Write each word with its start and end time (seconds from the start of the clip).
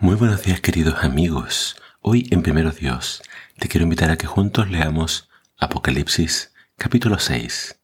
Muy 0.00 0.14
buenos 0.14 0.44
días 0.44 0.60
queridos 0.60 1.02
amigos. 1.02 1.74
Hoy 2.02 2.28
en 2.30 2.42
Primero 2.42 2.70
Dios 2.70 3.20
te 3.58 3.66
quiero 3.66 3.82
invitar 3.82 4.12
a 4.12 4.16
que 4.16 4.28
juntos 4.28 4.70
leamos 4.70 5.28
Apocalipsis 5.58 6.52
capítulo 6.76 7.18
6. 7.18 7.80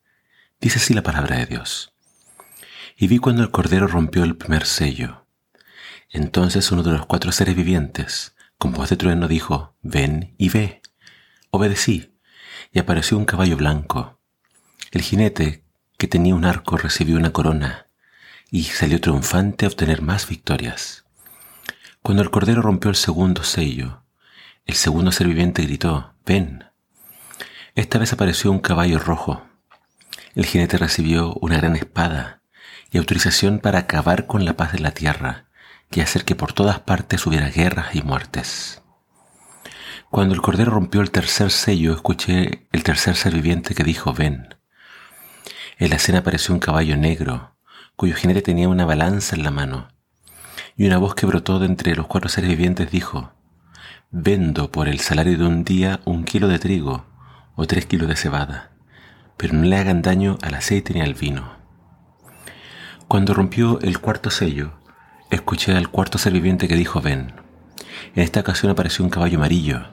Dice 0.60 0.78
así 0.78 0.94
la 0.94 1.02
palabra 1.02 1.38
de 1.38 1.46
Dios. 1.46 1.92
Y 2.96 3.08
vi 3.08 3.18
cuando 3.18 3.42
el 3.42 3.50
Cordero 3.50 3.88
rompió 3.88 4.22
el 4.22 4.36
primer 4.36 4.64
sello. 4.64 5.26
Entonces 6.08 6.70
uno 6.70 6.84
de 6.84 6.92
los 6.92 7.04
cuatro 7.04 7.32
seres 7.32 7.56
vivientes, 7.56 8.36
con 8.58 8.72
voz 8.72 8.90
de 8.90 8.96
trueno, 8.96 9.26
dijo, 9.26 9.74
ven 9.82 10.36
y 10.38 10.50
ve. 10.50 10.82
Obedecí, 11.50 12.14
y 12.70 12.78
apareció 12.78 13.18
un 13.18 13.24
caballo 13.24 13.56
blanco. 13.56 14.20
El 14.92 15.02
jinete, 15.02 15.64
que 15.98 16.06
tenía 16.06 16.36
un 16.36 16.44
arco, 16.44 16.76
recibió 16.76 17.16
una 17.16 17.32
corona, 17.32 17.88
y 18.52 18.62
salió 18.62 19.00
triunfante 19.00 19.64
a 19.64 19.68
obtener 19.68 20.00
más 20.00 20.28
victorias. 20.28 21.03
Cuando 22.04 22.22
el 22.22 22.30
Cordero 22.30 22.60
rompió 22.60 22.90
el 22.90 22.96
segundo 22.96 23.44
sello, 23.44 24.02
el 24.66 24.74
segundo 24.74 25.10
ser 25.10 25.26
viviente 25.26 25.62
gritó, 25.62 26.12
ven. 26.26 26.64
Esta 27.76 27.98
vez 27.98 28.12
apareció 28.12 28.52
un 28.52 28.58
caballo 28.58 28.98
rojo. 28.98 29.42
El 30.34 30.44
jinete 30.44 30.76
recibió 30.76 31.32
una 31.40 31.56
gran 31.56 31.76
espada 31.76 32.42
y 32.90 32.98
autorización 32.98 33.58
para 33.58 33.78
acabar 33.78 34.26
con 34.26 34.44
la 34.44 34.54
paz 34.54 34.72
de 34.72 34.80
la 34.80 34.90
tierra 34.90 35.46
y 35.90 36.02
hacer 36.02 36.26
que 36.26 36.34
por 36.34 36.52
todas 36.52 36.78
partes 36.80 37.26
hubiera 37.26 37.48
guerras 37.48 37.94
y 37.94 38.02
muertes. 38.02 38.82
Cuando 40.10 40.34
el 40.34 40.42
Cordero 40.42 40.72
rompió 40.72 41.00
el 41.00 41.10
tercer 41.10 41.50
sello, 41.50 41.94
escuché 41.94 42.68
el 42.70 42.82
tercer 42.82 43.16
ser 43.16 43.32
viviente 43.32 43.74
que 43.74 43.82
dijo, 43.82 44.12
ven. 44.12 44.54
En 45.78 45.88
la 45.88 45.96
escena 45.96 46.18
apareció 46.18 46.52
un 46.52 46.60
caballo 46.60 46.98
negro, 46.98 47.56
cuyo 47.96 48.14
jinete 48.14 48.42
tenía 48.42 48.68
una 48.68 48.84
balanza 48.84 49.36
en 49.36 49.42
la 49.42 49.50
mano 49.50 49.93
y 50.76 50.86
una 50.86 50.98
voz 50.98 51.14
que 51.14 51.26
brotó 51.26 51.58
de 51.58 51.66
entre 51.66 51.94
los 51.94 52.06
cuatro 52.06 52.28
seres 52.28 52.50
vivientes 52.50 52.90
dijo, 52.90 53.32
Vendo 54.10 54.70
por 54.70 54.88
el 54.88 55.00
salario 55.00 55.38
de 55.38 55.46
un 55.46 55.64
día 55.64 56.00
un 56.04 56.24
kilo 56.24 56.48
de 56.48 56.58
trigo 56.58 57.06
o 57.56 57.66
tres 57.66 57.86
kilos 57.86 58.08
de 58.08 58.16
cebada, 58.16 58.70
pero 59.36 59.54
no 59.54 59.62
le 59.62 59.76
hagan 59.76 60.02
daño 60.02 60.38
al 60.42 60.54
aceite 60.54 60.94
ni 60.94 61.00
al 61.00 61.14
vino. 61.14 61.56
Cuando 63.08 63.34
rompió 63.34 63.80
el 63.80 64.00
cuarto 64.00 64.30
sello, 64.30 64.72
escuché 65.30 65.76
al 65.76 65.90
cuarto 65.90 66.18
ser 66.18 66.32
viviente 66.32 66.68
que 66.68 66.76
dijo, 66.76 67.00
ven. 67.00 67.34
En 68.14 68.22
esta 68.22 68.40
ocasión 68.40 68.72
apareció 68.72 69.04
un 69.04 69.10
caballo 69.10 69.38
amarillo. 69.38 69.88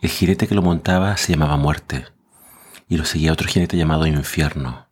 El 0.00 0.10
jinete 0.10 0.46
que 0.46 0.54
lo 0.54 0.62
montaba 0.62 1.16
se 1.16 1.32
llamaba 1.32 1.56
muerte, 1.56 2.06
y 2.88 2.96
lo 2.96 3.04
seguía 3.04 3.32
otro 3.32 3.48
jinete 3.48 3.76
llamado 3.76 4.06
infierno. 4.06 4.86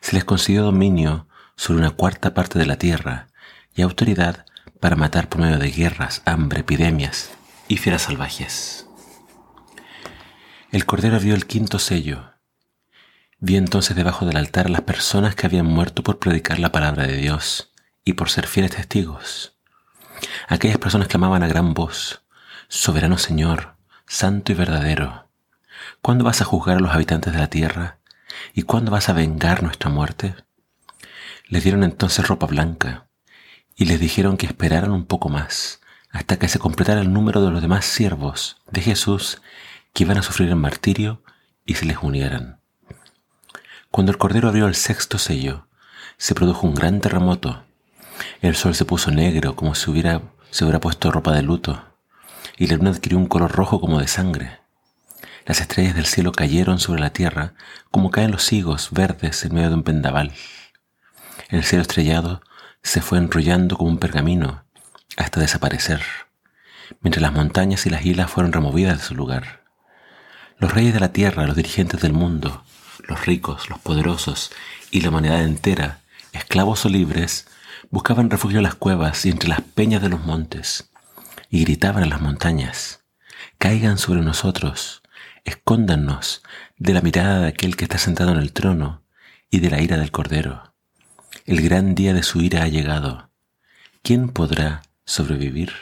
Se 0.00 0.14
les 0.14 0.24
concedió 0.24 0.62
dominio 0.62 1.26
sobre 1.56 1.80
una 1.80 1.90
cuarta 1.90 2.32
parte 2.32 2.58
de 2.58 2.66
la 2.66 2.76
tierra, 2.76 3.28
y 3.74 3.82
autoridad 3.82 4.46
para 4.80 4.96
matar 4.96 5.28
por 5.28 5.40
medio 5.40 5.58
de 5.58 5.70
guerras, 5.70 6.22
hambre, 6.24 6.60
epidemias 6.60 7.30
y 7.68 7.76
fieras 7.76 8.02
salvajes. 8.02 8.86
El 10.72 10.86
Cordero 10.86 11.20
vio 11.20 11.34
el 11.34 11.46
quinto 11.46 11.78
sello. 11.78 12.32
Vi 13.38 13.56
entonces 13.56 13.96
debajo 13.96 14.26
del 14.26 14.36
altar 14.36 14.66
a 14.66 14.70
las 14.70 14.82
personas 14.82 15.34
que 15.34 15.46
habían 15.46 15.66
muerto 15.66 16.02
por 16.02 16.18
predicar 16.18 16.58
la 16.58 16.72
palabra 16.72 17.06
de 17.06 17.16
Dios 17.16 17.72
y 18.04 18.14
por 18.14 18.30
ser 18.30 18.46
fieles 18.46 18.72
testigos. 18.72 19.56
Aquellas 20.48 20.78
personas 20.78 21.08
clamaban 21.08 21.42
a 21.42 21.48
gran 21.48 21.74
voz, 21.74 22.22
Soberano 22.68 23.18
Señor, 23.18 23.76
Santo 24.06 24.52
y 24.52 24.54
verdadero, 24.54 25.28
¿cuándo 26.02 26.24
vas 26.24 26.40
a 26.40 26.44
juzgar 26.44 26.76
a 26.76 26.80
los 26.80 26.92
habitantes 26.92 27.32
de 27.32 27.38
la 27.38 27.48
tierra? 27.48 27.98
¿Y 28.54 28.62
cuándo 28.62 28.90
vas 28.90 29.08
a 29.08 29.12
vengar 29.12 29.62
nuestra 29.62 29.90
muerte? 29.90 30.34
Le 31.46 31.60
dieron 31.60 31.84
entonces 31.84 32.26
ropa 32.26 32.46
blanca 32.46 33.09
y 33.80 33.86
les 33.86 33.98
dijeron 33.98 34.36
que 34.36 34.44
esperaran 34.44 34.90
un 34.90 35.06
poco 35.06 35.30
más, 35.30 35.80
hasta 36.10 36.38
que 36.38 36.48
se 36.48 36.58
completara 36.58 37.00
el 37.00 37.14
número 37.14 37.42
de 37.42 37.50
los 37.50 37.62
demás 37.62 37.86
siervos 37.86 38.58
de 38.70 38.82
Jesús 38.82 39.40
que 39.94 40.04
iban 40.04 40.18
a 40.18 40.22
sufrir 40.22 40.50
el 40.50 40.56
martirio 40.56 41.22
y 41.64 41.76
se 41.76 41.86
les 41.86 41.96
unieran. 42.02 42.60
Cuando 43.90 44.12
el 44.12 44.18
Cordero 44.18 44.48
abrió 44.48 44.66
el 44.66 44.74
sexto 44.74 45.16
sello, 45.16 45.66
se 46.18 46.34
produjo 46.34 46.66
un 46.66 46.74
gran 46.74 47.00
terremoto. 47.00 47.64
El 48.42 48.54
sol 48.54 48.74
se 48.74 48.84
puso 48.84 49.12
negro 49.12 49.56
como 49.56 49.74
si 49.74 49.90
hubiera, 49.90 50.20
se 50.50 50.64
hubiera 50.64 50.78
puesto 50.80 51.10
ropa 51.10 51.32
de 51.32 51.42
luto, 51.42 51.82
y 52.58 52.66
la 52.66 52.76
luna 52.76 52.90
adquirió 52.90 53.16
un 53.16 53.28
color 53.28 53.50
rojo 53.50 53.80
como 53.80 53.98
de 53.98 54.08
sangre. 54.08 54.58
Las 55.46 55.62
estrellas 55.62 55.94
del 55.94 56.04
cielo 56.04 56.32
cayeron 56.32 56.80
sobre 56.80 57.00
la 57.00 57.14
tierra 57.14 57.54
como 57.90 58.10
caen 58.10 58.30
los 58.30 58.52
higos 58.52 58.90
verdes 58.90 59.42
en 59.46 59.54
medio 59.54 59.70
de 59.70 59.76
un 59.76 59.84
pendaval. 59.84 60.34
El 61.48 61.64
cielo 61.64 61.80
estrellado 61.80 62.42
se 62.82 63.00
fue 63.00 63.18
enrollando 63.18 63.76
como 63.76 63.90
un 63.90 63.98
pergamino 63.98 64.64
hasta 65.16 65.40
desaparecer, 65.40 66.02
mientras 67.00 67.22
las 67.22 67.32
montañas 67.32 67.86
y 67.86 67.90
las 67.90 68.04
islas 68.04 68.30
fueron 68.30 68.52
removidas 68.52 68.98
de 68.98 69.04
su 69.04 69.14
lugar. 69.14 69.64
Los 70.58 70.72
reyes 70.72 70.94
de 70.94 71.00
la 71.00 71.12
tierra, 71.12 71.46
los 71.46 71.56
dirigentes 71.56 72.00
del 72.00 72.12
mundo, 72.12 72.64
los 73.06 73.26
ricos, 73.26 73.68
los 73.70 73.78
poderosos 73.78 74.50
y 74.90 75.00
la 75.00 75.08
humanidad 75.08 75.42
entera, 75.42 76.00
esclavos 76.32 76.84
o 76.84 76.88
libres, 76.88 77.46
buscaban 77.90 78.30
refugio 78.30 78.58
en 78.58 78.64
las 78.64 78.74
cuevas 78.74 79.24
y 79.24 79.30
entre 79.30 79.48
las 79.48 79.62
peñas 79.62 80.02
de 80.02 80.08
los 80.08 80.24
montes, 80.24 80.90
y 81.48 81.64
gritaban 81.64 82.02
a 82.02 82.06
las 82.06 82.20
montañas, 82.20 83.04
caigan 83.58 83.98
sobre 83.98 84.22
nosotros, 84.22 85.02
escóndannos 85.44 86.42
de 86.76 86.94
la 86.94 87.00
mirada 87.00 87.40
de 87.40 87.48
aquel 87.48 87.76
que 87.76 87.84
está 87.84 87.98
sentado 87.98 88.32
en 88.32 88.38
el 88.38 88.52
trono 88.52 89.02
y 89.50 89.60
de 89.60 89.70
la 89.70 89.80
ira 89.80 89.96
del 89.96 90.10
Cordero. 90.10 90.69
El 91.46 91.62
gran 91.62 91.94
día 91.94 92.12
de 92.12 92.22
su 92.22 92.40
ira 92.40 92.64
ha 92.64 92.68
llegado. 92.68 93.30
¿Quién 94.02 94.28
podrá 94.28 94.82
sobrevivir? 95.04 95.72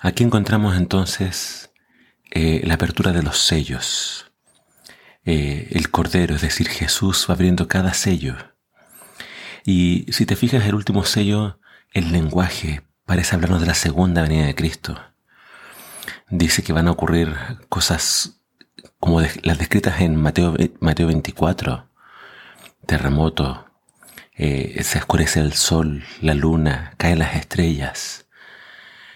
Aquí 0.00 0.24
encontramos 0.24 0.76
entonces 0.76 1.70
eh, 2.30 2.62
la 2.64 2.74
apertura 2.74 3.12
de 3.12 3.22
los 3.22 3.38
sellos. 3.38 4.30
Eh, 5.24 5.68
el 5.72 5.90
Cordero, 5.90 6.34
es 6.34 6.40
decir, 6.40 6.68
Jesús 6.68 7.26
va 7.28 7.34
abriendo 7.34 7.68
cada 7.68 7.94
sello. 7.94 8.36
Y 9.64 10.06
si 10.10 10.26
te 10.26 10.36
fijas, 10.36 10.64
el 10.66 10.74
último 10.74 11.04
sello, 11.04 11.60
el 11.92 12.12
lenguaje, 12.12 12.82
parece 13.04 13.34
hablarnos 13.34 13.60
de 13.60 13.66
la 13.66 13.74
segunda 13.74 14.22
venida 14.22 14.46
de 14.46 14.54
Cristo. 14.54 14.98
Dice 16.30 16.62
que 16.62 16.72
van 16.72 16.88
a 16.88 16.92
ocurrir 16.92 17.36
cosas 17.68 18.40
como 18.98 19.20
las 19.20 19.58
descritas 19.58 20.00
en 20.00 20.16
Mateo, 20.16 20.56
Mateo 20.80 21.08
24 21.08 21.89
terremoto, 22.86 23.66
eh, 24.34 24.82
se 24.84 24.98
oscurece 24.98 25.40
el 25.40 25.52
sol, 25.52 26.04
la 26.20 26.34
luna, 26.34 26.94
caen 26.96 27.18
las 27.18 27.34
estrellas. 27.36 28.26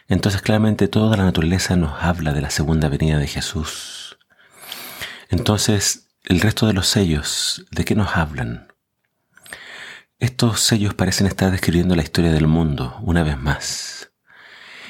Entonces 0.07 0.43
claramente 0.43 0.87
toda 0.89 1.17
la 1.17 1.25
naturaleza 1.25 1.77
nos 1.77 2.03
habla 2.03 2.33
de 2.33 2.43
la 2.43 2.51
segunda 2.51 2.89
venida 2.89 3.19
de 3.19 3.27
Jesús. 3.27 4.19
Entonces, 5.31 6.11
el 6.25 6.41
resto 6.41 6.67
de 6.67 6.75
los 6.75 6.89
sellos, 6.89 7.67
¿de 7.71 7.85
qué 7.85 7.95
nos 7.95 8.17
hablan? 8.17 8.69
Estos 10.19 10.61
sellos 10.61 10.95
parecen 10.95 11.27
estar 11.27 11.51
describiendo 11.51 11.97
la 11.97 12.03
historia 12.03 12.33
del 12.33 12.47
mundo 12.47 12.99
una 13.03 13.23
vez 13.23 13.39
más. 13.39 14.13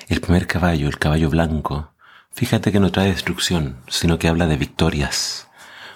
El 0.09 0.21
primer 0.21 0.47
caballo, 0.47 0.87
el 0.87 0.99
caballo 0.99 1.31
blanco, 1.31 1.95
fíjate 2.31 2.73
que 2.73 2.81
no 2.81 2.93
trae 2.93 3.09
destrucción, 3.09 3.79
sino 3.89 4.19
que 4.19 4.29
habla 4.29 4.47
de 4.47 4.57
victorias. 4.57 5.49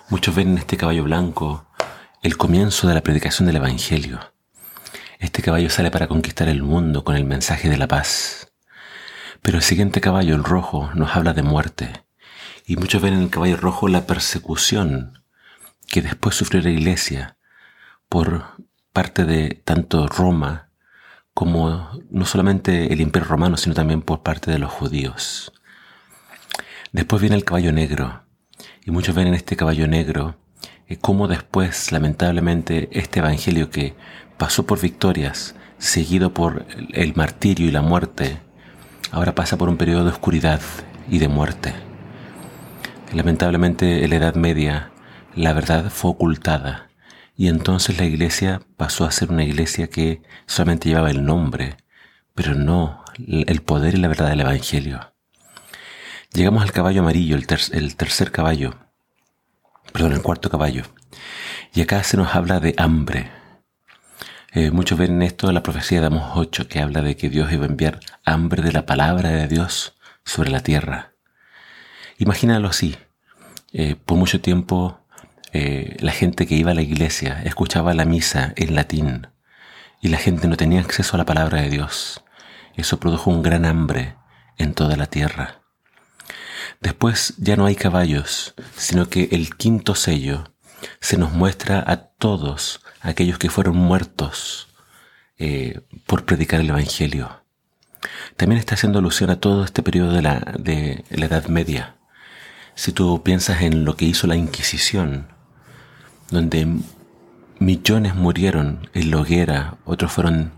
Muchos 0.08 0.34
ven 0.34 0.48
en 0.52 0.58
este 0.58 0.76
caballo 0.76 1.04
blanco 1.04 1.67
el 2.20 2.36
comienzo 2.36 2.88
de 2.88 2.94
la 2.94 3.02
predicación 3.02 3.46
del 3.46 3.56
Evangelio. 3.56 4.18
Este 5.20 5.40
caballo 5.40 5.70
sale 5.70 5.90
para 5.90 6.08
conquistar 6.08 6.48
el 6.48 6.62
mundo 6.62 7.04
con 7.04 7.14
el 7.14 7.24
mensaje 7.24 7.68
de 7.68 7.76
la 7.76 7.86
paz. 7.86 8.52
Pero 9.40 9.58
el 9.58 9.62
siguiente 9.62 10.00
caballo, 10.00 10.34
el 10.34 10.42
rojo, 10.42 10.90
nos 10.94 11.14
habla 11.14 11.32
de 11.32 11.44
muerte. 11.44 12.04
Y 12.66 12.76
muchos 12.76 13.00
ven 13.00 13.14
en 13.14 13.22
el 13.22 13.30
caballo 13.30 13.56
rojo 13.56 13.86
la 13.86 14.06
persecución 14.06 15.22
que 15.86 16.02
después 16.02 16.34
sufrió 16.34 16.60
la 16.60 16.70
iglesia 16.70 17.38
por 18.08 18.44
parte 18.92 19.24
de 19.24 19.62
tanto 19.64 20.08
Roma 20.08 20.70
como 21.34 21.88
no 22.10 22.26
solamente 22.26 22.92
el 22.92 23.00
imperio 23.00 23.28
romano, 23.28 23.56
sino 23.56 23.76
también 23.76 24.02
por 24.02 24.24
parte 24.24 24.50
de 24.50 24.58
los 24.58 24.72
judíos. 24.72 25.52
Después 26.90 27.22
viene 27.22 27.36
el 27.36 27.44
caballo 27.44 27.72
negro, 27.72 28.24
y 28.84 28.90
muchos 28.90 29.14
ven 29.14 29.28
en 29.28 29.34
este 29.34 29.54
caballo 29.54 29.86
negro 29.86 30.36
cómo 30.96 31.28
después, 31.28 31.92
lamentablemente, 31.92 32.88
este 32.92 33.20
Evangelio 33.20 33.70
que 33.70 33.94
pasó 34.38 34.64
por 34.64 34.80
victorias, 34.80 35.54
seguido 35.78 36.32
por 36.32 36.66
el 36.92 37.14
martirio 37.14 37.68
y 37.68 37.70
la 37.70 37.82
muerte, 37.82 38.40
ahora 39.10 39.34
pasa 39.34 39.58
por 39.58 39.68
un 39.68 39.76
periodo 39.76 40.04
de 40.04 40.10
oscuridad 40.10 40.60
y 41.10 41.18
de 41.18 41.28
muerte. 41.28 41.74
Lamentablemente, 43.12 44.04
en 44.04 44.10
la 44.10 44.16
Edad 44.16 44.34
Media, 44.34 44.90
la 45.34 45.52
verdad 45.52 45.90
fue 45.90 46.10
ocultada 46.10 46.88
y 47.36 47.48
entonces 47.48 47.98
la 47.98 48.04
iglesia 48.04 48.60
pasó 48.76 49.04
a 49.04 49.12
ser 49.12 49.30
una 49.30 49.44
iglesia 49.44 49.88
que 49.88 50.22
solamente 50.46 50.88
llevaba 50.88 51.10
el 51.10 51.24
nombre, 51.24 51.76
pero 52.34 52.54
no 52.54 53.04
el 53.16 53.62
poder 53.62 53.94
y 53.94 53.98
la 53.98 54.08
verdad 54.08 54.28
del 54.28 54.40
Evangelio. 54.40 55.12
Llegamos 56.32 56.62
al 56.62 56.72
caballo 56.72 57.02
amarillo, 57.02 57.36
el, 57.36 57.46
el 57.72 57.96
tercer 57.96 58.32
caballo, 58.32 58.74
perdón, 59.92 60.12
el 60.12 60.22
cuarto 60.22 60.50
caballo. 60.50 60.84
Y 61.74 61.82
acá 61.82 62.02
se 62.02 62.16
nos 62.16 62.34
habla 62.34 62.60
de 62.60 62.74
hambre. 62.78 63.30
Eh, 64.52 64.70
muchos 64.70 64.98
ven 64.98 65.12
en 65.12 65.22
esto 65.22 65.52
la 65.52 65.62
profecía 65.62 66.00
de 66.00 66.06
Amos 66.06 66.32
8 66.34 66.68
que 66.68 66.80
habla 66.80 67.02
de 67.02 67.16
que 67.16 67.28
Dios 67.28 67.52
iba 67.52 67.64
a 67.64 67.68
enviar 67.68 68.00
hambre 68.24 68.62
de 68.62 68.72
la 68.72 68.86
palabra 68.86 69.30
de 69.30 69.46
Dios 69.46 69.94
sobre 70.24 70.50
la 70.50 70.60
tierra. 70.60 71.12
Imagínalo 72.18 72.68
así. 72.68 72.96
Eh, 73.72 73.96
por 73.96 74.16
mucho 74.16 74.40
tiempo 74.40 75.00
eh, 75.52 75.96
la 76.00 76.12
gente 76.12 76.46
que 76.46 76.54
iba 76.54 76.70
a 76.72 76.74
la 76.74 76.82
iglesia 76.82 77.42
escuchaba 77.44 77.94
la 77.94 78.04
misa 78.04 78.52
en 78.56 78.74
latín 78.74 79.28
y 80.00 80.08
la 80.08 80.18
gente 80.18 80.48
no 80.48 80.56
tenía 80.56 80.80
acceso 80.80 81.16
a 81.16 81.18
la 81.18 81.26
palabra 81.26 81.60
de 81.60 81.70
Dios. 81.70 82.24
Eso 82.76 83.00
produjo 83.00 83.30
un 83.30 83.42
gran 83.42 83.64
hambre 83.64 84.16
en 84.56 84.74
toda 84.74 84.96
la 84.96 85.06
tierra. 85.06 85.57
Después 86.80 87.34
ya 87.38 87.56
no 87.56 87.66
hay 87.66 87.74
caballos, 87.74 88.54
sino 88.76 89.08
que 89.08 89.28
el 89.32 89.56
quinto 89.56 89.94
sello 89.94 90.52
se 91.00 91.18
nos 91.18 91.32
muestra 91.32 91.82
a 91.86 91.96
todos 91.96 92.80
aquellos 93.00 93.38
que 93.38 93.50
fueron 93.50 93.76
muertos 93.76 94.68
eh, 95.38 95.80
por 96.06 96.24
predicar 96.24 96.60
el 96.60 96.70
Evangelio. 96.70 97.42
También 98.36 98.58
está 98.58 98.74
haciendo 98.74 99.00
alusión 99.00 99.30
a 99.30 99.40
todo 99.40 99.64
este 99.64 99.82
periodo 99.82 100.12
de 100.12 100.22
la, 100.22 100.54
de 100.58 101.04
la 101.10 101.26
Edad 101.26 101.46
Media. 101.48 101.96
Si 102.74 102.92
tú 102.92 103.22
piensas 103.24 103.62
en 103.62 103.84
lo 103.84 103.96
que 103.96 104.04
hizo 104.04 104.28
la 104.28 104.36
Inquisición, 104.36 105.28
donde 106.30 106.78
millones 107.58 108.14
murieron 108.14 108.88
en 108.94 109.10
la 109.10 109.18
hoguera, 109.18 109.78
otros 109.84 110.12
fueron 110.12 110.52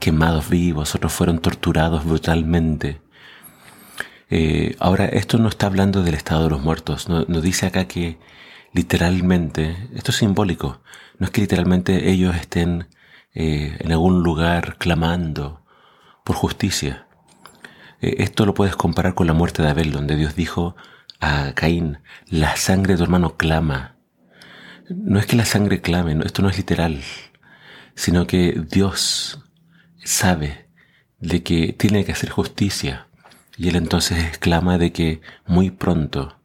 quemados 0.00 0.48
vivos, 0.48 0.96
otros 0.96 1.12
fueron 1.12 1.38
torturados 1.38 2.04
brutalmente. 2.04 3.00
Eh, 4.34 4.76
ahora, 4.78 5.04
esto 5.04 5.36
no 5.36 5.50
está 5.50 5.66
hablando 5.66 6.02
del 6.02 6.14
estado 6.14 6.44
de 6.44 6.48
los 6.48 6.62
muertos, 6.62 7.06
no, 7.06 7.22
dice 7.42 7.66
acá 7.66 7.86
que 7.86 8.18
literalmente, 8.72 9.90
esto 9.94 10.10
es 10.10 10.16
simbólico, 10.16 10.80
no 11.18 11.26
es 11.26 11.32
que 11.32 11.42
literalmente 11.42 12.10
ellos 12.10 12.34
estén 12.34 12.88
eh, 13.34 13.76
en 13.78 13.92
algún 13.92 14.22
lugar 14.22 14.78
clamando 14.78 15.66
por 16.24 16.34
justicia. 16.34 17.06
Eh, 18.00 18.14
esto 18.20 18.46
lo 18.46 18.54
puedes 18.54 18.74
comparar 18.74 19.14
con 19.14 19.26
la 19.26 19.34
muerte 19.34 19.60
de 19.60 19.68
Abel, 19.68 19.92
donde 19.92 20.16
Dios 20.16 20.34
dijo 20.34 20.76
a 21.20 21.52
Caín, 21.54 21.98
la 22.26 22.56
sangre 22.56 22.94
de 22.94 22.98
tu 22.98 23.04
hermano 23.04 23.36
clama. 23.36 23.96
No 24.88 25.18
es 25.18 25.26
que 25.26 25.36
la 25.36 25.44
sangre 25.44 25.82
clame, 25.82 26.16
esto 26.24 26.40
no 26.40 26.48
es 26.48 26.56
literal, 26.56 27.02
sino 27.96 28.26
que 28.26 28.62
Dios 28.70 29.44
sabe 30.02 30.70
de 31.18 31.42
que 31.42 31.74
tiene 31.74 32.06
que 32.06 32.12
hacer 32.12 32.30
justicia 32.30 33.08
y 33.62 33.68
él 33.68 33.76
entonces 33.76 34.18
exclama 34.24 34.76
de 34.76 34.90
que 34.90 35.20
muy 35.46 35.70
pronto 35.70 36.36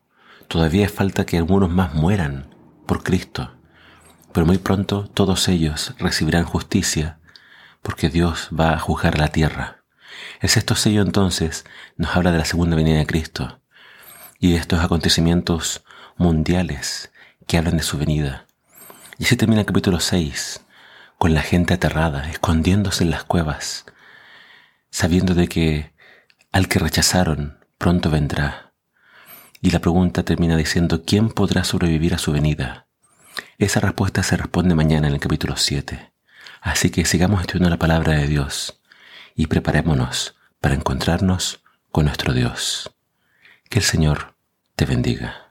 todavía 0.48 0.88
falta 0.88 1.26
que 1.26 1.38
algunos 1.38 1.68
más 1.68 1.96
mueran 1.96 2.54
por 2.86 3.02
Cristo, 3.02 3.58
pero 4.34 4.46
muy 4.46 4.60
pronto 4.60 5.10
todos 5.16 5.48
ellos 5.48 5.96
recibirán 5.98 6.44
justicia 6.44 7.18
porque 7.82 8.10
Dios 8.10 8.50
va 8.58 8.74
a 8.74 8.80
juzgar 8.80 9.18
la 9.18 9.30
tierra. 9.30 9.82
El 10.42 10.50
sexto 10.50 10.76
sello 10.76 11.02
entonces 11.02 11.66
nos 11.96 12.16
habla 12.16 12.32
de 12.32 12.38
la 12.38 12.46
segunda 12.46 12.76
venida 12.76 13.00
de 13.00 13.08
Cristo 13.08 13.62
y 14.40 14.52
de 14.52 14.58
estos 14.58 14.82
acontecimientos 14.82 15.84
mundiales 16.18 17.12
que 17.48 17.58
hablan 17.58 17.78
de 17.78 17.84
su 17.84 17.98
venida. 17.98 18.46
Y 19.18 19.26
así 19.26 19.36
termina 19.38 19.62
el 19.62 19.66
capítulo 19.66 20.00
6, 20.00 20.62
con 21.18 21.34
la 21.34 21.42
gente 21.42 21.74
aterrada, 21.74 22.30
escondiéndose 22.30 23.04
en 23.04 23.10
las 23.10 23.24
cuevas, 23.24 23.86
sabiendo 24.92 25.34
de 25.34 25.48
que 25.48 25.97
al 26.58 26.68
que 26.68 26.80
rechazaron 26.80 27.60
pronto 27.78 28.10
vendrá. 28.10 28.74
Y 29.62 29.70
la 29.70 29.78
pregunta 29.78 30.24
termina 30.24 30.58
diciendo, 30.58 31.04
¿quién 31.06 31.30
podrá 31.30 31.64
sobrevivir 31.64 32.16
a 32.16 32.18
su 32.18 32.32
venida? 32.32 32.88
Esa 33.60 33.80
respuesta 33.80 34.24
se 34.24 34.38
responde 34.38 34.74
mañana 34.74 35.08
en 35.08 35.14
el 35.14 35.20
capítulo 35.20 35.56
7. 35.56 36.12
Así 36.62 36.90
que 36.90 37.06
sigamos 37.06 37.42
estudiando 37.42 37.70
la 37.70 37.78
palabra 37.78 38.14
de 38.14 38.26
Dios 38.26 38.82
y 39.36 39.46
preparémonos 39.46 40.36
para 40.60 40.74
encontrarnos 40.74 41.64
con 41.92 42.06
nuestro 42.06 42.34
Dios. 42.34 42.90
Que 43.70 43.78
el 43.78 43.86
Señor 43.86 44.34
te 44.76 44.86
bendiga. 44.86 45.47